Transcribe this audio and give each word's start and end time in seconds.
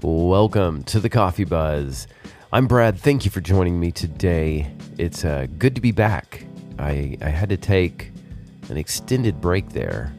Welcome 0.00 0.84
to 0.84 1.00
the 1.00 1.08
Coffee 1.08 1.42
Buzz. 1.42 2.06
I'm 2.52 2.68
Brad. 2.68 3.00
Thank 3.00 3.24
you 3.24 3.32
for 3.32 3.40
joining 3.40 3.80
me 3.80 3.90
today. 3.90 4.70
It's 4.96 5.24
uh, 5.24 5.48
good 5.58 5.74
to 5.74 5.80
be 5.80 5.90
back. 5.90 6.46
I, 6.78 7.18
I 7.20 7.30
had 7.30 7.48
to 7.48 7.56
take 7.56 8.12
an 8.68 8.76
extended 8.76 9.40
break 9.40 9.70
there. 9.70 10.14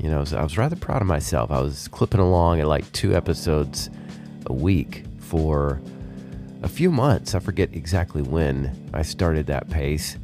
You 0.00 0.10
know, 0.10 0.24
I 0.32 0.42
was 0.42 0.58
rather 0.58 0.74
proud 0.74 1.02
of 1.02 1.06
myself. 1.06 1.52
I 1.52 1.60
was 1.60 1.86
clipping 1.86 2.18
along 2.18 2.58
at 2.58 2.66
like 2.66 2.90
two 2.90 3.14
episodes 3.14 3.90
a 4.46 4.52
week 4.52 5.04
for 5.20 5.80
a 6.64 6.68
few 6.68 6.90
months. 6.90 7.36
I 7.36 7.38
forget 7.38 7.72
exactly 7.74 8.22
when 8.22 8.90
I 8.92 9.02
started 9.02 9.46
that 9.46 9.70
pace. 9.70 10.18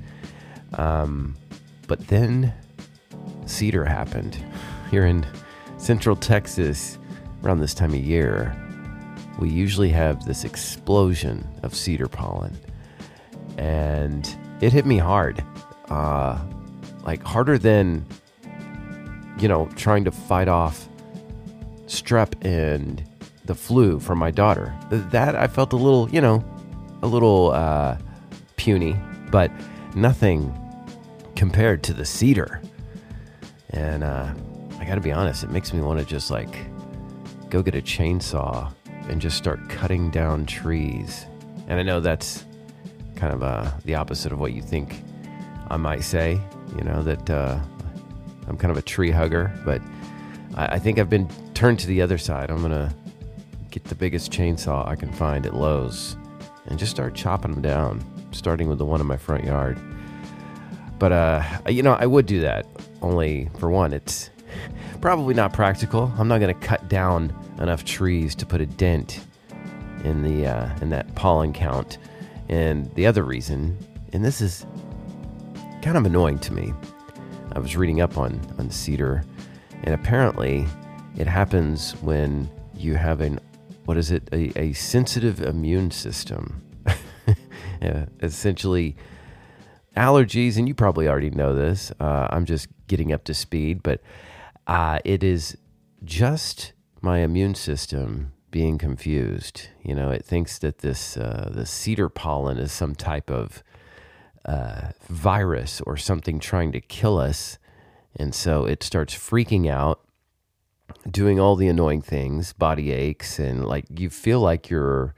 Um, 0.75 1.37
but 1.87 2.09
then 2.09 2.53
Cedar 3.46 3.85
happened 3.85 4.45
here 4.91 5.07
in 5.07 5.25
central 5.77 6.17
Texas 6.17 6.99
around 7.45 7.61
this 7.61 7.75
time 7.75 7.95
of 7.95 8.01
year. 8.01 8.57
We 9.39 9.49
usually 9.49 9.91
have 9.91 10.25
this 10.25 10.45
explosion 10.45 11.46
of 11.63 11.75
cedar 11.75 12.09
pollen, 12.09 12.57
and 13.58 14.29
it 14.61 14.72
hit 14.72 14.86
me 14.86 14.99
hard. 14.99 15.45
Uh, 15.89 16.39
like 17.05 17.22
harder 17.22 17.58
than, 17.58 18.07
you 19.39 19.49
know, 19.49 19.67
trying 19.77 20.05
to 20.05 20.13
fight 20.13 20.49
off 20.49 20.89
strep 21.86 22.32
and 22.45 23.03
the 23.45 23.55
flu 23.55 23.99
from 23.99 24.18
my 24.18 24.31
daughter. 24.31 24.75
That 24.91 25.35
I 25.35 25.46
felt 25.49 25.72
a 25.72 25.77
little, 25.77 26.08
you 26.11 26.21
know, 26.21 26.44
a 27.03 27.07
little 27.07 27.50
uh, 27.50 27.99
puny, 28.57 28.96
but 29.30 29.50
nothing 29.94 30.57
compared 31.35 31.83
to 31.85 31.93
the 31.93 32.05
cedar. 32.05 32.62
And 33.70 34.05
uh, 34.05 34.33
I 34.78 34.84
got 34.84 34.94
to 34.94 35.00
be 35.00 35.12
honest, 35.12 35.42
it 35.42 35.50
makes 35.50 35.72
me 35.72 35.80
want 35.80 35.98
to 35.98 36.05
just 36.05 36.30
like 36.30 36.56
go 37.50 37.62
get 37.62 37.75
a 37.75 37.83
chainsaw 37.83 38.72
and 39.09 39.20
just 39.20 39.37
start 39.37 39.69
cutting 39.69 40.11
down 40.11 40.47
trees. 40.47 41.27
And 41.69 41.79
I 41.79 41.83
know 41.83 42.00
that's 42.00 42.45
kind 43.17 43.33
of 43.33 43.42
uh, 43.42 43.70
the 43.84 43.94
opposite 43.94 44.33
of 44.33 44.39
what 44.39 44.53
you 44.53 44.62
think 44.62 45.03
I 45.69 45.77
might 45.77 46.03
say. 46.03 46.41
You 46.77 46.84
know 46.84 47.03
that 47.03 47.31
uh, 47.31 47.59
I'm 48.48 48.56
kind 48.56 48.70
of 48.70 48.77
a 48.77 48.83
tree 48.83 49.11
hugger, 49.11 49.53
but 49.64 49.81
I, 50.56 50.75
I 50.75 50.78
think 50.78 50.98
I've 50.98 51.11
been 51.11 51.28
turned 51.55 51.78
to 51.81 51.86
the 51.86 52.03
other 52.03 52.19
side. 52.19 52.50
I'm 52.50 52.62
gonna 52.62 52.94
get 53.70 53.84
the 53.84 53.94
biggest 53.94 54.31
chainsaw 54.33 54.86
I 54.86 54.97
can 54.97 55.12
find 55.12 55.47
at 55.47 55.55
Lowe's 55.55 56.16
and 56.66 56.78
just 56.78 56.91
start 56.91 57.14
chopping 57.14 57.53
them 57.53 57.62
down, 57.62 58.05
starting 58.33 58.69
with 58.69 58.78
the 58.78 58.84
one 58.84 59.00
in 59.00 59.06
my 59.06 59.16
front 59.16 59.44
yard. 59.44 59.78
But 60.98 61.12
uh, 61.12 61.42
you 61.69 61.83
know, 61.83 61.94
I 61.94 62.06
would 62.06 62.27
do 62.27 62.41
that. 62.41 62.66
Only 63.00 63.50
for 63.59 63.70
one, 63.70 63.92
it's 63.92 64.31
probably 65.00 65.34
not 65.34 65.53
practical. 65.53 66.12
I'm 66.16 66.28
not 66.28 66.39
going 66.39 66.55
to 66.55 66.66
cut 66.66 66.89
down 66.89 67.34
enough 67.62 67.84
trees 67.84 68.34
to 68.34 68.46
put 68.46 68.60
a 68.60 68.66
dent 68.66 69.24
in 70.05 70.22
the 70.22 70.46
uh, 70.46 70.68
in 70.80 70.91
that 70.91 71.14
pollen 71.14 71.52
count. 71.52 71.98
And 72.48 72.92
the 72.94 73.06
other 73.06 73.22
reason, 73.22 73.78
and 74.12 74.24
this 74.24 74.41
is 74.41 74.66
kind 75.80 75.96
of 75.96 76.04
annoying 76.04 76.38
to 76.41 76.52
me, 76.52 76.74
I 77.52 77.58
was 77.58 77.77
reading 77.77 78.00
up 78.00 78.19
on 78.19 78.41
on 78.58 78.70
cedar, 78.70 79.24
and 79.84 79.94
apparently, 79.94 80.66
it 81.16 81.27
happens 81.27 81.92
when 82.02 82.50
you 82.74 82.94
have 82.94 83.20
an 83.20 83.41
what 83.84 83.97
is 83.97 84.10
it 84.10 84.28
a, 84.32 84.58
a 84.58 84.72
sensitive 84.72 85.41
immune 85.41 85.91
system. 85.91 86.62
yeah, 87.80 88.06
essentially 88.22 88.97
allergies, 89.97 90.56
and 90.56 90.66
you 90.66 90.74
probably 90.74 91.08
already 91.08 91.30
know 91.30 91.54
this. 91.54 91.92
Uh, 92.00 92.26
I'm 92.30 92.44
just 92.44 92.69
getting 92.88 93.12
up 93.12 93.24
to 93.24 93.34
speed, 93.34 93.82
but 93.82 94.00
uh, 94.66 94.98
it 95.04 95.22
is 95.22 95.56
just 96.04 96.72
my 97.03 97.19
immune 97.19 97.55
system 97.55 98.33
being 98.50 98.78
confused. 98.78 99.69
You 99.83 99.95
know, 99.95 100.11
it 100.11 100.25
thinks 100.25 100.58
that 100.61 100.78
this 100.78 101.17
uh, 101.17 101.50
the 101.53 101.67
cedar 101.67 102.09
pollen 102.09 102.59
is 102.59 102.72
some 102.72 102.94
type 102.94 103.31
of 103.31 103.62
uh, 104.44 104.92
virus 105.09 105.81
or 105.82 105.97
something 105.97 106.38
trying 106.38 106.72
to 106.72 106.81
kill 106.81 107.19
us, 107.19 107.59
and 108.16 108.34
so 108.34 108.65
it 108.65 108.82
starts 108.82 109.15
freaking 109.15 109.69
out, 109.69 110.00
doing 111.10 111.41
all 111.41 111.56
the 111.56 111.69
annoying 111.69 112.03
things, 112.03 112.53
body 112.53 112.93
aches, 112.93 113.38
and 113.38 113.66
like 113.66 113.84
you 113.99 114.09
feel 114.09 114.41
like 114.41 114.71
you're. 114.71 115.15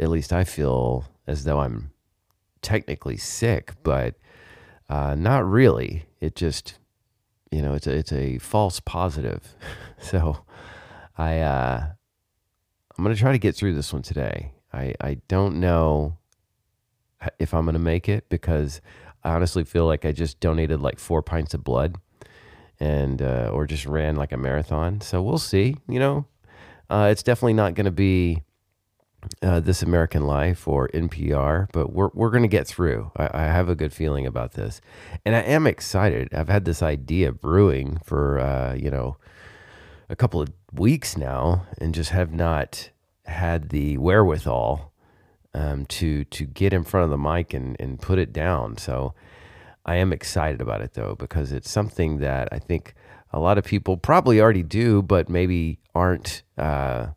At 0.00 0.10
least 0.10 0.32
I 0.32 0.44
feel 0.44 1.06
as 1.26 1.42
though 1.42 1.58
I'm 1.58 1.90
technically 2.62 3.16
sick, 3.16 3.72
but 3.82 4.14
uh, 4.88 5.16
not 5.16 5.44
really. 5.44 6.06
It 6.20 6.36
just 6.36 6.78
you 7.50 7.62
know, 7.62 7.74
it's 7.74 7.86
a, 7.86 7.96
it's 7.96 8.12
a 8.12 8.38
false 8.38 8.78
positive. 8.80 9.54
so 9.98 10.44
I, 11.18 11.40
uh, 11.40 11.86
I'm 12.96 13.04
to 13.14 13.20
try 13.20 13.32
to 13.32 13.38
get 13.38 13.56
through 13.56 13.74
this 13.74 13.92
one 13.92 14.02
today. 14.02 14.52
I, 14.72 14.94
I 15.00 15.14
don't 15.28 15.60
know 15.60 16.16
if 17.38 17.52
I'm 17.52 17.64
to 17.74 17.80
make 17.80 18.08
it 18.08 18.28
because 18.28 18.80
I 19.24 19.34
honestly 19.34 19.64
feel 19.64 19.86
like 19.86 20.04
I 20.04 20.12
just 20.12 20.38
donated 20.40 20.80
like 20.80 20.98
four 20.98 21.22
pints 21.22 21.54
of 21.54 21.64
blood 21.64 21.96
and, 22.78 23.20
uh, 23.20 23.50
or 23.52 23.66
just 23.66 23.84
ran 23.84 24.14
like 24.14 24.30
a 24.30 24.36
marathon. 24.36 25.00
So 25.00 25.20
we'll 25.20 25.38
see, 25.38 25.76
you 25.88 25.98
know, 25.98 26.26
uh, 26.88 27.08
it's 27.10 27.24
definitely 27.24 27.54
not 27.54 27.74
to 27.86 27.90
be 27.90 28.42
uh, 29.42 29.60
This 29.60 29.82
American 29.82 30.26
Life 30.26 30.68
or 30.68 30.88
NPR, 30.88 31.68
but 31.72 31.92
we're, 31.92 32.10
we're 32.14 32.30
to 32.42 32.48
get 32.48 32.66
through. 32.66 33.10
I, 33.16 33.30
I, 33.34 33.42
have 33.44 33.68
a 33.68 33.74
good 33.74 33.92
feeling 33.92 34.26
about 34.26 34.52
this. 34.52 34.80
And 35.24 35.34
I 35.34 35.40
am 35.40 35.66
excited. 35.66 36.32
I've 36.32 36.48
had 36.48 36.64
this 36.64 36.82
idea 36.82 37.32
brewing 37.32 37.98
for, 38.04 38.38
uh, 38.38 38.74
you 38.74 38.90
know, 38.90 39.16
a 40.08 40.16
couple 40.16 40.40
of 40.40 40.48
weeks 40.72 41.16
now 41.16 41.66
and 41.78 41.94
just 41.94 42.10
have 42.10 42.32
not 42.32 42.90
had 43.26 43.68
the 43.70 43.98
wherewithal 43.98 44.92
um, 45.54 45.86
to 45.86 46.24
to 46.24 46.44
get 46.44 46.72
in 46.72 46.84
front 46.84 47.04
of 47.04 47.10
the 47.10 47.18
mic 47.18 47.52
and, 47.54 47.76
and 47.80 48.00
put 48.00 48.18
it 48.18 48.32
down. 48.32 48.76
So 48.76 49.14
I 49.84 49.96
am 49.96 50.12
excited 50.12 50.60
about 50.60 50.80
it 50.80 50.94
though, 50.94 51.14
because 51.14 51.52
it's 51.52 51.70
something 51.70 52.18
that 52.18 52.48
I 52.52 52.58
think 52.58 52.94
a 53.32 53.38
lot 53.38 53.58
of 53.58 53.64
people 53.64 53.96
probably 53.96 54.40
already 54.40 54.62
do, 54.62 55.02
but 55.02 55.28
maybe 55.28 55.78
aren't. 55.94 56.42
Uh, 56.56 57.08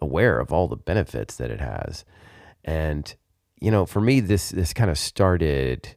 aware 0.00 0.38
of 0.40 0.52
all 0.52 0.68
the 0.68 0.76
benefits 0.76 1.36
that 1.36 1.50
it 1.50 1.60
has. 1.60 2.04
And 2.64 3.14
you 3.60 3.70
know, 3.70 3.84
for 3.84 4.00
me, 4.00 4.20
this 4.20 4.50
this 4.50 4.72
kind 4.72 4.90
of 4.90 4.98
started 4.98 5.96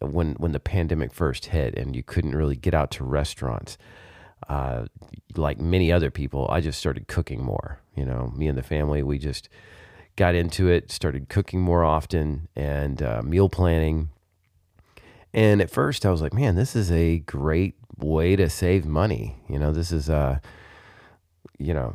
when 0.00 0.34
when 0.34 0.52
the 0.52 0.60
pandemic 0.60 1.12
first 1.12 1.46
hit, 1.46 1.76
and 1.78 1.96
you 1.96 2.02
couldn't 2.02 2.36
really 2.36 2.56
get 2.56 2.74
out 2.74 2.90
to 2.92 3.04
restaurants. 3.04 3.78
Uh, 4.48 4.86
like 5.36 5.58
many 5.58 5.90
other 5.90 6.10
people, 6.10 6.46
I 6.50 6.60
just 6.60 6.78
started 6.78 7.08
cooking 7.08 7.42
more. 7.42 7.80
You 7.96 8.04
know, 8.04 8.32
me 8.36 8.48
and 8.48 8.58
the 8.58 8.62
family, 8.62 9.02
we 9.02 9.18
just 9.18 9.48
got 10.16 10.34
into 10.34 10.68
it, 10.68 10.90
started 10.90 11.28
cooking 11.28 11.60
more 11.60 11.84
often, 11.84 12.48
and 12.54 13.02
uh, 13.02 13.22
meal 13.22 13.48
planning. 13.48 14.10
And 15.32 15.60
at 15.60 15.70
first, 15.70 16.06
I 16.06 16.10
was 16.10 16.22
like, 16.22 16.32
"Man, 16.32 16.54
this 16.54 16.76
is 16.76 16.90
a 16.92 17.18
great 17.20 17.74
way 17.98 18.36
to 18.36 18.48
save 18.48 18.84
money." 18.86 19.36
You 19.48 19.58
know, 19.58 19.72
this 19.72 19.90
is 19.90 20.08
uh, 20.08 20.38
you 21.58 21.74
know, 21.74 21.94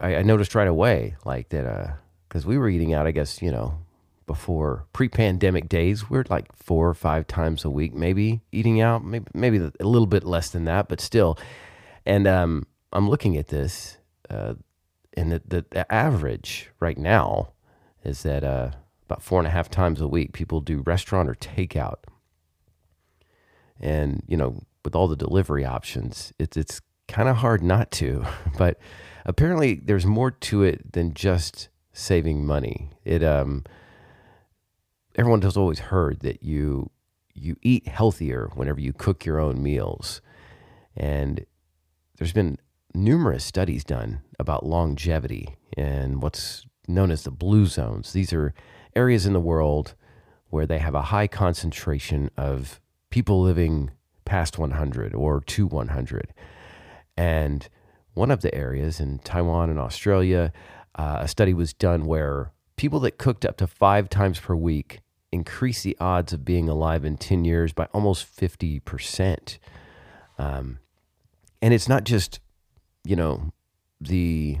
I, 0.00 0.16
I 0.16 0.22
noticed 0.22 0.54
right 0.54 0.68
away, 0.68 1.16
like 1.24 1.48
that, 1.50 1.96
because 2.28 2.44
uh, 2.44 2.48
we 2.48 2.58
were 2.58 2.68
eating 2.68 2.94
out, 2.94 3.06
I 3.06 3.10
guess, 3.10 3.42
you 3.42 3.50
know, 3.50 3.78
before 4.26 4.86
pre-pandemic 4.92 5.68
days, 5.68 6.08
we 6.08 6.18
are 6.18 6.24
like 6.30 6.54
four 6.54 6.88
or 6.88 6.94
five 6.94 7.26
times 7.26 7.64
a 7.64 7.70
week, 7.70 7.94
maybe 7.94 8.40
eating 8.52 8.80
out, 8.80 9.04
maybe 9.04 9.26
maybe 9.34 9.58
a 9.58 9.84
little 9.84 10.06
bit 10.06 10.24
less 10.24 10.50
than 10.50 10.64
that, 10.64 10.88
but 10.88 11.00
still. 11.00 11.38
And 12.10 12.26
um, 12.26 12.66
I'm 12.92 13.08
looking 13.08 13.36
at 13.36 13.46
this, 13.46 13.98
uh, 14.28 14.54
and 15.14 15.30
the, 15.30 15.64
the, 15.70 15.92
average 15.92 16.68
right 16.80 16.98
now 16.98 17.52
is 18.02 18.24
that 18.24 18.42
uh, 18.42 18.72
about 19.06 19.22
four 19.22 19.38
and 19.38 19.46
a 19.46 19.50
half 19.50 19.70
times 19.70 20.00
a 20.00 20.08
week 20.08 20.32
people 20.32 20.60
do 20.60 20.82
restaurant 20.84 21.28
or 21.28 21.36
takeout. 21.36 21.98
And 23.78 24.24
you 24.26 24.36
know, 24.36 24.64
with 24.84 24.96
all 24.96 25.06
the 25.06 25.14
delivery 25.14 25.64
options, 25.64 26.32
it's 26.36 26.56
it's 26.56 26.80
kind 27.06 27.28
of 27.28 27.36
hard 27.36 27.62
not 27.62 27.92
to, 27.92 28.26
but 28.58 28.76
apparently 29.24 29.74
there's 29.74 30.04
more 30.04 30.32
to 30.32 30.64
it 30.64 30.92
than 30.92 31.14
just 31.14 31.68
saving 31.92 32.44
money. 32.44 32.90
It 33.04 33.22
um 33.22 33.62
everyone 35.14 35.42
has 35.42 35.56
always 35.56 35.78
heard 35.78 36.22
that 36.22 36.42
you 36.42 36.90
you 37.34 37.54
eat 37.62 37.86
healthier 37.86 38.50
whenever 38.56 38.80
you 38.80 38.92
cook 38.92 39.24
your 39.24 39.38
own 39.38 39.62
meals. 39.62 40.20
And 40.96 41.46
there's 42.20 42.34
been 42.34 42.58
numerous 42.92 43.42
studies 43.42 43.82
done 43.82 44.20
about 44.38 44.66
longevity 44.66 45.56
and 45.76 46.22
what's 46.22 46.66
known 46.86 47.10
as 47.10 47.24
the 47.24 47.30
blue 47.30 47.64
zones. 47.64 48.12
These 48.12 48.32
are 48.34 48.52
areas 48.94 49.24
in 49.24 49.32
the 49.32 49.40
world 49.40 49.94
where 50.50 50.66
they 50.66 50.78
have 50.78 50.94
a 50.94 51.02
high 51.02 51.26
concentration 51.26 52.30
of 52.36 52.78
people 53.08 53.40
living 53.40 53.90
past 54.26 54.58
100 54.58 55.14
or 55.14 55.40
to 55.40 55.66
100. 55.66 56.34
And 57.16 57.66
one 58.12 58.30
of 58.30 58.42
the 58.42 58.54
areas 58.54 59.00
in 59.00 59.20
Taiwan 59.20 59.70
and 59.70 59.78
Australia, 59.78 60.52
uh, 60.96 61.18
a 61.20 61.28
study 61.28 61.54
was 61.54 61.72
done 61.72 62.04
where 62.04 62.52
people 62.76 63.00
that 63.00 63.16
cooked 63.16 63.46
up 63.46 63.56
to 63.56 63.66
five 63.66 64.10
times 64.10 64.38
per 64.38 64.54
week 64.54 65.00
increased 65.32 65.84
the 65.84 65.96
odds 65.98 66.34
of 66.34 66.44
being 66.44 66.68
alive 66.68 67.06
in 67.06 67.16
10 67.16 67.46
years 67.46 67.72
by 67.72 67.86
almost 67.94 68.26
50%. 68.36 69.58
Um, 70.36 70.80
and 71.62 71.74
it's 71.74 71.88
not 71.88 72.04
just, 72.04 72.40
you 73.04 73.16
know, 73.16 73.52
the 74.00 74.58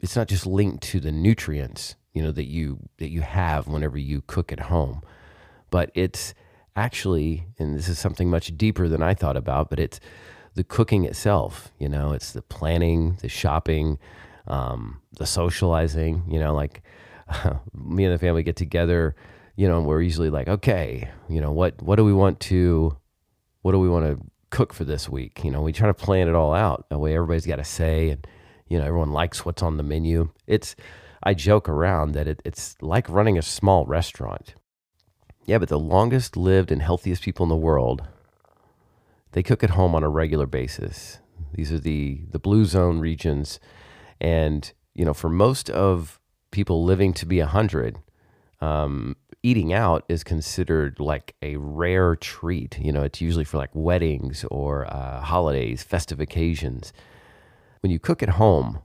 it's 0.00 0.16
not 0.16 0.28
just 0.28 0.46
linked 0.46 0.82
to 0.82 1.00
the 1.00 1.12
nutrients, 1.12 1.96
you 2.14 2.22
know, 2.22 2.32
that 2.32 2.46
you 2.46 2.78
that 2.98 3.10
you 3.10 3.20
have 3.20 3.66
whenever 3.66 3.98
you 3.98 4.22
cook 4.26 4.52
at 4.52 4.60
home, 4.60 5.02
but 5.70 5.90
it's 5.94 6.34
actually, 6.76 7.46
and 7.58 7.76
this 7.76 7.88
is 7.88 7.98
something 7.98 8.30
much 8.30 8.56
deeper 8.56 8.88
than 8.88 9.02
I 9.02 9.14
thought 9.14 9.36
about, 9.36 9.70
but 9.70 9.78
it's 9.78 10.00
the 10.54 10.64
cooking 10.64 11.04
itself. 11.04 11.70
You 11.78 11.88
know, 11.88 12.12
it's 12.12 12.32
the 12.32 12.42
planning, 12.42 13.18
the 13.20 13.28
shopping, 13.28 13.98
um, 14.46 15.00
the 15.18 15.26
socializing. 15.26 16.24
You 16.28 16.40
know, 16.40 16.54
like 16.54 16.82
me 17.74 18.04
and 18.04 18.14
the 18.14 18.18
family 18.18 18.42
get 18.42 18.56
together. 18.56 19.14
You 19.56 19.68
know, 19.68 19.80
we're 19.80 20.00
usually 20.00 20.30
like, 20.30 20.48
okay, 20.48 21.10
you 21.28 21.40
know, 21.40 21.52
what 21.52 21.80
what 21.82 21.96
do 21.96 22.04
we 22.04 22.12
want 22.12 22.40
to, 22.40 22.96
what 23.62 23.72
do 23.72 23.78
we 23.78 23.88
want 23.88 24.06
to 24.06 24.24
cook 24.50 24.72
for 24.72 24.84
this 24.84 25.08
week? 25.08 25.44
You 25.44 25.50
know, 25.50 25.62
we 25.62 25.72
try 25.72 25.86
to 25.86 25.94
plan 25.94 26.28
it 26.28 26.34
all 26.34 26.54
out. 26.54 26.86
That 26.90 26.98
way, 26.98 27.14
everybody's 27.14 27.46
got 27.46 27.58
a 27.58 27.64
say, 27.64 28.10
and 28.10 28.26
you 28.68 28.78
know, 28.78 28.84
everyone 28.84 29.12
likes 29.12 29.44
what's 29.44 29.62
on 29.62 29.76
the 29.76 29.82
menu. 29.82 30.30
It's 30.46 30.76
I 31.22 31.34
joke 31.34 31.68
around 31.68 32.12
that 32.12 32.28
it, 32.28 32.40
it's 32.44 32.76
like 32.80 33.08
running 33.08 33.36
a 33.36 33.42
small 33.42 33.84
restaurant. 33.86 34.54
Yeah, 35.44 35.58
but 35.58 35.68
the 35.68 35.78
longest 35.78 36.36
lived 36.36 36.70
and 36.70 36.80
healthiest 36.80 37.22
people 37.22 37.44
in 37.44 37.50
the 37.50 37.56
world, 37.56 38.02
they 39.32 39.42
cook 39.42 39.64
at 39.64 39.70
home 39.70 39.94
on 39.94 40.02
a 40.02 40.08
regular 40.08 40.46
basis. 40.46 41.18
These 41.54 41.72
are 41.72 41.78
the 41.78 42.22
the 42.30 42.38
blue 42.38 42.64
zone 42.64 43.00
regions, 43.00 43.60
and 44.20 44.72
you 44.94 45.04
know, 45.04 45.14
for 45.14 45.28
most 45.28 45.68
of 45.70 46.20
people 46.50 46.84
living 46.84 47.12
to 47.14 47.26
be 47.26 47.40
a 47.40 47.46
hundred, 47.46 47.98
um, 48.60 49.16
eating 49.42 49.72
out 49.72 50.04
is 50.08 50.22
considered 50.22 51.00
like 51.00 51.34
a 51.42 51.56
rare 51.56 52.16
treat. 52.16 52.78
You 52.78 52.92
know, 52.92 53.02
it's 53.02 53.20
usually 53.20 53.44
for 53.44 53.56
like 53.56 53.70
weddings 53.72 54.44
or 54.50 54.86
uh, 54.92 55.20
holidays, 55.20 55.82
festive 55.82 56.20
occasions. 56.20 56.92
When 57.80 57.90
you 57.90 57.98
cook 57.98 58.22
at 58.22 58.30
home, 58.30 58.80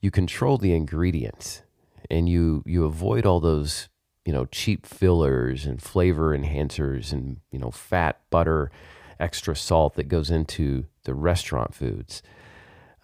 you 0.00 0.10
control 0.10 0.58
the 0.58 0.74
ingredients 0.74 1.62
and 2.10 2.28
you 2.28 2.62
you 2.66 2.84
avoid 2.84 3.26
all 3.26 3.40
those 3.40 3.88
you 4.24 4.32
know 4.32 4.46
cheap 4.46 4.86
fillers 4.86 5.66
and 5.66 5.82
flavor 5.82 6.36
enhancers 6.36 7.12
and 7.12 7.38
you 7.50 7.58
know 7.58 7.70
fat 7.70 8.20
butter 8.30 8.70
extra 9.18 9.54
salt 9.54 9.94
that 9.94 10.08
goes 10.08 10.30
into 10.30 10.86
the 11.04 11.14
restaurant 11.14 11.74
foods 11.74 12.22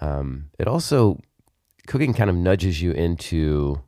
um, 0.01 0.51
it 0.59 0.67
also 0.67 1.21
cooking 1.87 2.13
kind 2.13 2.29
of 2.29 2.37
nudges 2.37 2.83
you 2.83 2.93
into 2.93 3.81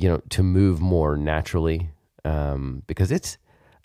you 0.00 0.08
know 0.08 0.20
to 0.30 0.42
move 0.42 0.80
more 0.80 1.16
naturally 1.16 1.90
um, 2.24 2.82
because 2.86 3.10
it's 3.10 3.38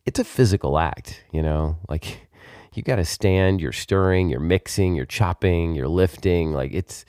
it's 0.06 0.20
a 0.20 0.24
physical 0.24 0.78
act 0.78 1.24
you 1.32 1.42
know? 1.42 1.78
Like 1.90 2.28
you 2.74 2.84
got 2.84 2.98
to 2.98 3.06
stand 3.06 3.62
you're 3.62 3.72
stirring 3.72 4.30
you're 4.30 4.40
mixing 4.40 4.96
you're 4.96 5.06
chopping 5.06 5.76
you're 5.76 5.88
lifting 5.88 6.52
like 6.52 6.74
it's 6.74 7.06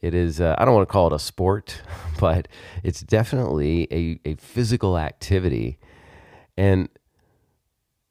it 0.00 0.14
is 0.14 0.40
uh, 0.40 0.54
i 0.56 0.64
don't 0.64 0.74
want 0.74 0.88
to 0.88 0.92
call 0.92 1.08
it 1.08 1.12
a 1.12 1.18
sport 1.18 1.82
but 2.20 2.46
it's 2.82 3.00
definitely 3.00 3.88
a, 3.90 4.20
a 4.28 4.34
physical 4.34 4.98
activity. 4.98 5.78
And 6.56 6.90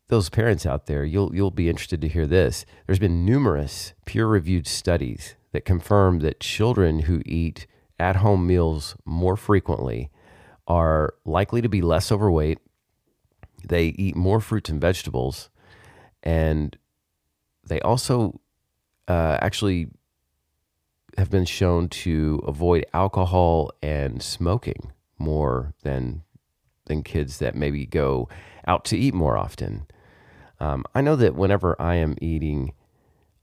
those 0.07 0.30
parents 0.30 0.65
out 0.65 0.88
there 0.88 1.06
you'll 1.06 1.33
you'll 1.36 1.51
be 1.51 1.69
interested 1.69 2.01
to 2.01 2.07
hear 2.07 2.25
this. 2.25 2.65
There's 2.88 3.00
been 3.00 3.24
numerous 3.24 3.94
peer 4.06 4.25
reviewed 4.25 4.65
studies 4.65 5.36
that 5.51 5.65
confirm 5.65 6.19
that 6.19 6.39
children 6.39 7.01
who 7.01 7.21
eat 7.25 7.68
at 8.00 8.18
home 8.18 8.47
meals 8.47 8.95
more 9.06 9.38
frequently 9.38 10.09
are 10.69 11.13
likely 11.25 11.62
to 11.62 11.69
be 11.69 11.81
less 11.81 12.12
overweight 12.12 12.60
they 13.68 13.88
eat 13.88 14.16
more 14.16 14.39
fruits 14.39 14.69
and 14.69 14.80
vegetables 14.80 15.50
and 16.24 16.77
they 17.66 17.80
also 17.81 18.39
uh, 19.07 19.38
actually 19.42 19.89
have 21.18 21.30
been 21.30 21.45
shown 21.45 21.89
to 21.89 22.42
avoid 22.48 22.86
alcohol 22.94 23.71
and 23.81 24.21
smoking 24.21 24.92
more 25.18 25.74
than 25.83 26.24
than 26.86 27.04
kids 27.04 27.38
that 27.39 27.56
maybe 27.56 27.86
go 27.86 28.27
out 28.68 28.83
to 28.83 28.98
eat 28.98 29.13
more 29.13 29.38
often. 29.38 29.86
Um, 30.60 30.86
I 30.95 31.01
know 31.01 31.15
that 31.15 31.36
whenever 31.36 31.80
I 31.80 31.95
am 31.95 32.15
eating, 32.19 32.74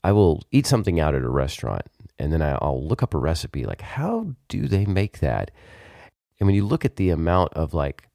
I 0.03 0.13
will 0.13 0.43
eat 0.51 0.67
something 0.67 0.99
out 0.99 1.15
at 1.15 1.23
a 1.23 1.29
restaurant, 1.29 1.83
and 2.19 2.33
then 2.33 2.43
I'll 2.43 2.85
look 2.85 3.03
up 3.03 3.15
a 3.15 3.19
recipe. 3.19 3.65
Like, 3.65 3.83
how 3.83 4.35
do 4.49 4.67
they 4.67 4.85
make 4.85 5.21
that? 5.21 5.51
And 6.39 6.47
when 6.47 6.55
you 6.55 6.67
look 6.67 6.85
at 6.85 6.97
the 6.97 7.11
amount 7.11 7.55
of 7.55 7.75
like 7.75 8.09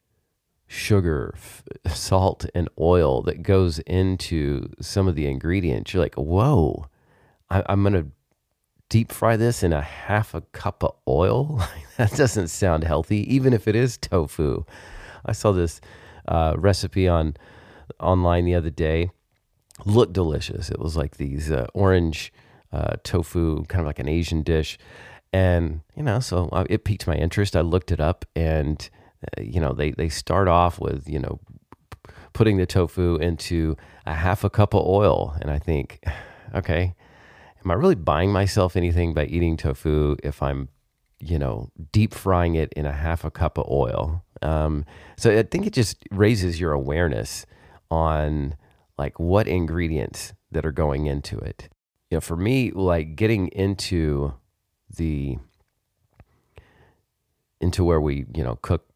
sugar, 0.68 1.34
f- 1.36 1.64
salt, 1.94 2.46
and 2.56 2.70
oil 2.80 3.22
that 3.24 3.44
goes 3.44 3.80
into 3.80 4.70
some 4.80 5.08
of 5.08 5.16
the 5.16 5.28
ingredients, 5.28 5.94
you're 5.94 6.04
like, 6.04 6.16
whoa, 6.16 6.88
I, 7.50 7.64
I'm 7.68 7.84
gonna 7.84 8.08
deep 8.90 9.12
fry 9.12 9.38
this 9.38 9.64
in 9.64 9.74
a 9.74 9.82
half 9.82 10.34
a 10.34 10.42
cup 10.42 10.84
of 10.84 10.96
oil? 11.08 11.62
that 11.98 12.12
doesn't 12.12 12.50
sound 12.50 12.84
healthy, 12.84 13.34
even 13.34 13.54
if 13.54 13.68
it 13.68 13.76
is 13.76 13.98
tofu. 13.98 14.64
I 15.26 15.32
saw 15.32 15.52
this 15.52 15.82
uh, 16.28 16.56
recipe 16.58 17.08
on 17.08 17.36
online 18.00 18.46
the 18.46 18.56
other 18.56 18.70
day. 18.70 19.12
Looked 19.86 20.14
delicious. 20.14 20.70
It 20.70 20.80
was 20.80 20.96
like 20.96 21.18
these 21.18 21.52
uh, 21.52 21.68
orange 21.74 22.32
uh, 22.72 22.96
tofu, 23.04 23.64
kind 23.66 23.82
of 23.82 23.88
like 23.88 24.00
an 24.00 24.08
Asian 24.08 24.44
dish, 24.44 24.78
and 25.34 25.82
you 25.96 26.04
know, 26.04 26.20
so 26.20 26.50
uh, 26.52 26.66
it 26.70 26.84
piqued 26.84 27.08
my 27.08 27.16
interest. 27.16 27.56
I 27.56 27.62
looked 27.62 27.92
it 27.92 28.00
up, 28.00 28.26
and 28.36 28.90
uh, 29.26 29.42
you 29.42 29.60
know, 29.60 29.74
they 29.74 29.92
they 29.92 30.10
start 30.10 30.48
off 30.48 30.80
with 30.80 31.08
you 31.08 31.20
know 31.20 31.40
putting 32.34 32.58
the 32.58 32.66
tofu 32.66 33.16
into 33.18 33.76
a 34.06 34.14
half 34.14 34.44
a 34.44 34.50
cup 34.50 34.74
of 34.74 34.86
oil, 34.86 35.36
and 35.42 35.50
I 35.52 35.60
think, 35.60 36.04
okay, 36.56 36.96
am 37.64 37.72
I 37.72 37.76
really 37.76 37.96
buying 37.96 38.32
myself 38.32 38.76
anything 38.76 39.14
by 39.14 39.26
eating 39.26 39.58
tofu 39.58 40.16
if 40.24 40.42
I'm, 40.42 40.70
you 41.20 41.38
know, 41.38 41.70
deep 41.92 42.14
frying 42.14 42.56
it 42.56 42.72
in 42.74 42.86
a 42.86 42.92
half 42.92 43.24
a 43.24 43.32
cup 43.32 43.58
of 43.58 43.68
oil? 43.70 44.24
Um, 44.42 44.86
so 45.18 45.38
I 45.38 45.44
think 45.44 45.68
it 45.68 45.74
just 45.74 46.04
raises 46.12 46.60
your 46.60 46.72
awareness 46.72 47.46
on 47.90 48.56
like 48.98 49.20
what 49.20 49.48
ingredients 49.48 50.34
that 50.52 50.66
are 50.66 50.72
going 50.72 51.06
into 51.06 51.38
it. 51.38 51.70
You 52.10 52.18
know, 52.18 52.22
for 52.22 52.36
me, 52.36 52.72
like 52.72 53.16
getting 53.16 53.48
into 53.50 54.34
the 54.98 55.38
into 57.60 57.84
where 57.84 58.02
we 58.02 58.26
you 58.34 58.44
know 58.44 58.58
cook 58.62 58.88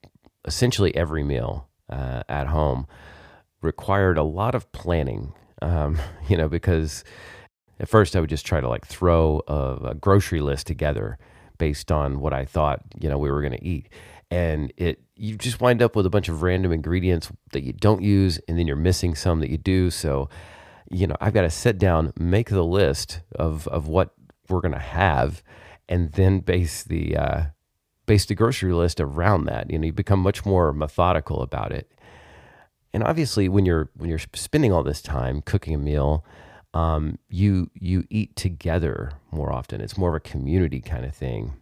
essentially 0.45 0.95
every 0.95 1.23
meal 1.23 1.67
uh, 1.89 2.23
at 2.29 2.47
home 2.47 2.87
required 3.61 4.17
a 4.17 4.23
lot 4.23 4.55
of 4.55 4.71
planning. 4.71 5.33
Um, 5.61 5.99
you 6.27 6.37
know, 6.37 6.47
because 6.47 7.03
at 7.79 7.89
first 7.89 8.15
I 8.15 8.21
would 8.21 8.29
just 8.29 8.45
try 8.45 8.61
to 8.61 8.69
like 8.69 8.85
throw 8.85 9.41
a, 9.47 9.89
a 9.89 9.95
grocery 9.95 10.39
list 10.39 10.67
together 10.67 11.17
based 11.57 11.91
on 11.91 12.19
what 12.19 12.33
I 12.33 12.45
thought, 12.45 12.81
you 12.99 13.09
know, 13.09 13.17
we 13.17 13.31
were 13.31 13.41
going 13.41 13.57
to 13.57 13.65
eat. 13.65 13.89
And 14.31 14.73
it, 14.77 15.01
you 15.15 15.37
just 15.37 15.61
wind 15.61 15.81
up 15.81 15.95
with 15.95 16.05
a 16.05 16.09
bunch 16.09 16.29
of 16.29 16.41
random 16.41 16.71
ingredients 16.71 17.31
that 17.51 17.63
you 17.63 17.73
don't 17.73 18.01
use, 18.01 18.39
and 18.47 18.57
then 18.57 18.67
you're 18.67 18.75
missing 18.75 19.15
some 19.15 19.39
that 19.39 19.49
you 19.49 19.57
do. 19.57 19.89
So, 19.91 20.29
you 20.89 21.07
know, 21.07 21.15
I've 21.21 21.33
got 21.33 21.43
to 21.43 21.49
sit 21.49 21.77
down, 21.77 22.11
make 22.17 22.49
the 22.49 22.63
list 22.63 23.21
of, 23.35 23.67
of 23.67 23.87
what 23.87 24.13
we're 24.49 24.61
going 24.61 24.73
to 24.73 24.79
have, 24.79 25.43
and 25.87 26.11
then 26.13 26.39
base 26.39 26.83
the, 26.83 27.15
uh, 27.17 27.43
base 28.05 28.25
the 28.25 28.35
grocery 28.35 28.73
list 28.73 28.99
around 28.99 29.45
that. 29.45 29.69
You 29.69 29.79
know, 29.79 29.85
you 29.87 29.93
become 29.93 30.19
much 30.19 30.45
more 30.45 30.73
methodical 30.73 31.41
about 31.41 31.71
it. 31.71 31.91
And 32.93 33.03
obviously, 33.03 33.49
when 33.49 33.65
you're 33.65 33.89
when 33.97 34.09
you're 34.09 34.21
spending 34.33 34.71
all 34.71 34.81
this 34.81 35.01
time 35.01 35.41
cooking 35.41 35.75
a 35.75 35.77
meal, 35.77 36.23
um, 36.73 37.19
you 37.29 37.69
you 37.73 38.05
eat 38.09 38.37
together 38.37 39.11
more 39.31 39.51
often. 39.51 39.81
It's 39.81 39.97
more 39.97 40.11
of 40.11 40.15
a 40.15 40.21
community 40.21 40.79
kind 40.79 41.03
of 41.03 41.13
thing, 41.13 41.55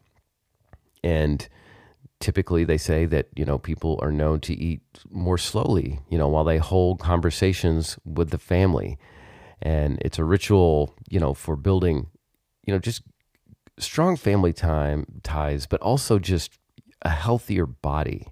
and 1.04 1.48
typically 2.20 2.64
they 2.66 2.78
say 2.78 3.06
that 3.06 3.30
you 3.36 3.46
know 3.46 3.58
people 3.58 4.00
are 4.04 4.12
known 4.12 4.42
to 4.42 4.54
eat 4.54 4.82
more 5.10 5.40
slowly. 5.40 6.02
You 6.08 6.20
know, 6.20 6.28
while 6.28 6.44
they 6.44 6.60
hold 6.60 7.00
conversations 7.00 7.98
with 8.06 8.30
the 8.30 8.38
family, 8.38 9.00
and 9.60 9.98
it's 10.04 10.20
a 10.20 10.24
ritual. 10.24 10.94
You 11.10 11.20
know, 11.20 11.34
for 11.34 11.56
building, 11.56 12.10
you 12.64 12.74
know, 12.74 12.80
just 12.80 13.02
strong 13.80 14.16
family 14.16 14.54
time 14.54 15.06
ties, 15.24 15.66
but 15.66 15.82
also 15.82 16.20
just 16.20 16.58
a 17.02 17.10
healthier 17.10 17.66
body 17.66 18.28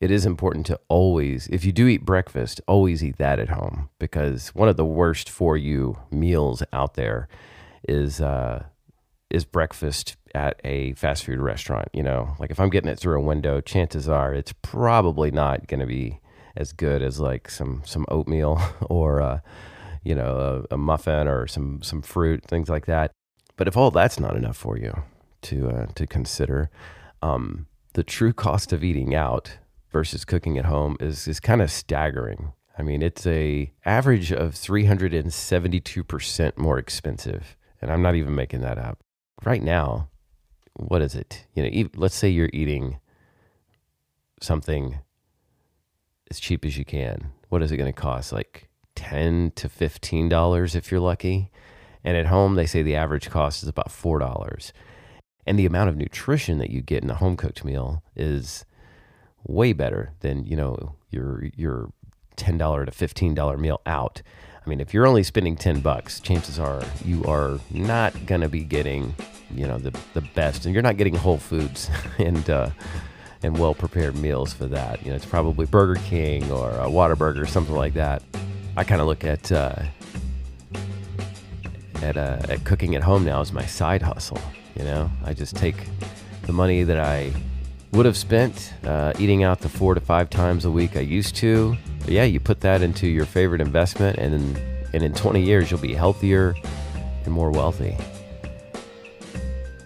it 0.00 0.10
is 0.10 0.24
important 0.24 0.66
to 0.66 0.78
always, 0.88 1.48
if 1.48 1.64
you 1.64 1.72
do 1.72 1.88
eat 1.88 2.04
breakfast, 2.04 2.60
always 2.68 3.02
eat 3.02 3.16
that 3.18 3.40
at 3.40 3.48
home 3.48 3.90
because 3.98 4.48
one 4.50 4.68
of 4.68 4.76
the 4.76 4.84
worst 4.84 5.28
for 5.28 5.56
you 5.56 5.98
meals 6.10 6.62
out 6.72 6.94
there 6.94 7.28
is 7.88 8.20
uh, 8.20 8.64
is 9.30 9.44
breakfast 9.44 10.16
at 10.34 10.60
a 10.62 10.92
fast 10.92 11.24
food 11.24 11.40
restaurant. 11.40 11.88
You 11.92 12.04
know, 12.04 12.36
like 12.38 12.50
if 12.50 12.60
I'm 12.60 12.70
getting 12.70 12.90
it 12.90 12.98
through 12.98 13.18
a 13.18 13.24
window, 13.24 13.60
chances 13.60 14.08
are 14.08 14.32
it's 14.32 14.54
probably 14.62 15.32
not 15.32 15.66
going 15.66 15.80
to 15.80 15.86
be 15.86 16.20
as 16.56 16.72
good 16.72 17.02
as 17.02 17.18
like 17.18 17.50
some 17.50 17.82
some 17.84 18.06
oatmeal 18.08 18.62
or 18.82 19.20
uh, 19.20 19.40
you 20.04 20.14
know 20.14 20.64
a, 20.70 20.74
a, 20.74 20.78
muffin 20.78 21.26
or 21.26 21.48
some 21.48 21.82
some 21.82 22.02
fruit, 22.02 22.44
things 22.44 22.68
like 22.68 22.86
that. 22.86 23.10
But 23.58 23.68
if 23.68 23.76
all 23.76 23.90
that's 23.90 24.18
not 24.18 24.36
enough 24.36 24.56
for 24.56 24.78
you 24.78 25.02
to 25.42 25.68
uh, 25.68 25.86
to 25.96 26.06
consider, 26.06 26.70
um, 27.20 27.66
the 27.92 28.04
true 28.04 28.32
cost 28.32 28.72
of 28.72 28.82
eating 28.82 29.14
out 29.14 29.58
versus 29.90 30.24
cooking 30.24 30.56
at 30.56 30.64
home 30.64 30.96
is 31.00 31.28
is 31.28 31.40
kind 31.40 31.60
of 31.60 31.70
staggering. 31.70 32.52
I 32.78 32.82
mean, 32.82 33.02
it's 33.02 33.26
a 33.26 33.72
average 33.84 34.30
of 34.30 34.54
372% 34.54 36.56
more 36.56 36.78
expensive, 36.78 37.56
and 37.82 37.90
I'm 37.90 38.02
not 38.02 38.14
even 38.14 38.36
making 38.36 38.60
that 38.60 38.78
up. 38.78 39.00
Right 39.44 39.62
now, 39.62 40.08
what 40.74 41.02
is 41.02 41.16
it? 41.16 41.44
You 41.54 41.64
know, 41.64 41.70
eat, 41.72 41.98
let's 41.98 42.14
say 42.14 42.28
you're 42.28 42.50
eating 42.52 43.00
something 44.40 45.00
as 46.30 46.38
cheap 46.38 46.64
as 46.64 46.78
you 46.78 46.84
can. 46.84 47.32
What 47.48 47.64
is 47.64 47.72
it 47.72 47.76
going 47.76 47.92
to 47.92 48.00
cost? 48.00 48.32
Like 48.32 48.68
ten 48.94 49.50
to 49.56 49.68
fifteen 49.68 50.28
dollars 50.28 50.76
if 50.76 50.92
you're 50.92 51.00
lucky. 51.00 51.50
And 52.08 52.16
at 52.16 52.24
home, 52.24 52.54
they 52.54 52.64
say 52.64 52.80
the 52.80 52.96
average 52.96 53.28
cost 53.28 53.62
is 53.62 53.68
about 53.68 53.90
four 53.90 54.18
dollars. 54.18 54.72
And 55.46 55.58
the 55.58 55.66
amount 55.66 55.90
of 55.90 55.96
nutrition 55.98 56.56
that 56.56 56.70
you 56.70 56.80
get 56.80 57.02
in 57.02 57.10
a 57.10 57.14
home 57.14 57.36
cooked 57.36 57.66
meal 57.66 58.02
is 58.16 58.64
way 59.44 59.74
better 59.74 60.14
than 60.20 60.42
you 60.46 60.56
know 60.56 60.94
your 61.10 61.44
your 61.54 61.92
ten 62.36 62.56
dollar 62.56 62.86
to 62.86 62.92
fifteen 62.92 63.34
dollar 63.34 63.58
meal 63.58 63.82
out. 63.84 64.22
I 64.64 64.70
mean, 64.70 64.80
if 64.80 64.94
you're 64.94 65.06
only 65.06 65.22
spending 65.22 65.54
ten 65.54 65.80
bucks, 65.80 66.18
chances 66.18 66.58
are 66.58 66.82
you 67.04 67.22
are 67.24 67.58
not 67.70 68.24
gonna 68.24 68.48
be 68.48 68.64
getting 68.64 69.14
you 69.54 69.66
know 69.66 69.76
the 69.76 69.94
the 70.14 70.22
best, 70.34 70.64
and 70.64 70.72
you're 70.72 70.82
not 70.82 70.96
getting 70.96 71.14
Whole 71.14 71.36
Foods 71.36 71.90
and 72.18 72.48
uh, 72.48 72.70
and 73.42 73.58
well 73.58 73.74
prepared 73.74 74.16
meals 74.16 74.54
for 74.54 74.64
that. 74.64 75.04
You 75.04 75.10
know, 75.10 75.16
it's 75.16 75.26
probably 75.26 75.66
Burger 75.66 76.00
King 76.06 76.50
or 76.50 76.70
a 76.70 76.86
Whataburger, 76.86 77.46
something 77.46 77.76
like 77.76 77.92
that. 77.92 78.22
I 78.78 78.84
kind 78.84 79.02
of 79.02 79.06
look 79.06 79.24
at 79.24 79.52
uh, 79.52 79.82
at, 82.02 82.16
uh, 82.16 82.38
at 82.48 82.64
cooking 82.64 82.94
at 82.94 83.02
home 83.02 83.24
now 83.24 83.40
is 83.40 83.52
my 83.52 83.66
side 83.66 84.02
hustle. 84.02 84.40
You 84.76 84.84
know, 84.84 85.10
I 85.24 85.34
just 85.34 85.56
take 85.56 85.76
the 86.42 86.52
money 86.52 86.82
that 86.84 86.98
I 86.98 87.32
would 87.92 88.06
have 88.06 88.16
spent 88.16 88.74
uh, 88.84 89.12
eating 89.18 89.42
out 89.42 89.60
the 89.60 89.68
four 89.68 89.94
to 89.94 90.00
five 90.00 90.30
times 90.30 90.64
a 90.64 90.70
week 90.70 90.96
I 90.96 91.00
used 91.00 91.36
to. 91.36 91.76
But 92.00 92.10
yeah, 92.10 92.24
you 92.24 92.40
put 92.40 92.60
that 92.60 92.82
into 92.82 93.06
your 93.06 93.24
favorite 93.24 93.60
investment, 93.60 94.18
and 94.18 94.34
in, 94.34 94.56
and 94.92 95.02
in 95.02 95.12
20 95.12 95.42
years, 95.42 95.70
you'll 95.70 95.80
be 95.80 95.94
healthier 95.94 96.54
and 97.24 97.32
more 97.32 97.50
wealthy. 97.50 97.96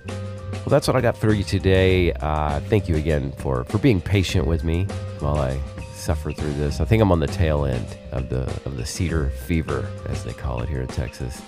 Well, 0.06 0.68
that's 0.68 0.86
what 0.86 0.96
I 0.96 1.00
got 1.00 1.16
for 1.16 1.32
you 1.32 1.42
today. 1.42 2.12
Uh, 2.12 2.60
thank 2.60 2.88
you 2.88 2.96
again 2.96 3.32
for, 3.38 3.64
for 3.64 3.78
being 3.78 4.00
patient 4.00 4.46
with 4.46 4.62
me 4.62 4.84
while 5.18 5.38
I 5.38 5.58
suffer 5.92 6.32
through 6.32 6.54
this. 6.54 6.80
I 6.80 6.84
think 6.84 7.02
I'm 7.02 7.10
on 7.10 7.20
the 7.20 7.26
tail 7.26 7.64
end 7.64 7.96
of 8.10 8.28
the 8.28 8.42
of 8.64 8.76
the 8.76 8.84
cedar 8.84 9.30
fever, 9.46 9.88
as 10.08 10.24
they 10.24 10.32
call 10.32 10.60
it 10.62 10.68
here 10.68 10.80
in 10.80 10.88
Texas. 10.88 11.40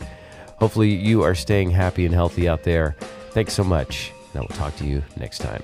Hopefully, 0.65 0.95
you 0.95 1.21
are 1.21 1.35
staying 1.35 1.71
happy 1.71 2.07
and 2.07 2.15
healthy 2.15 2.49
out 2.49 2.63
there. 2.63 2.97
Thanks 3.33 3.53
so 3.53 3.63
much, 3.63 4.13
and 4.33 4.39
I 4.39 4.41
will 4.41 4.57
talk 4.57 4.75
to 4.77 4.87
you 4.87 5.03
next 5.19 5.41
time. 5.41 5.63